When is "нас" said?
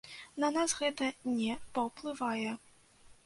0.53-0.71